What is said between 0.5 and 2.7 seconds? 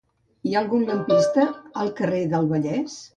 ha algun lampista al carrer del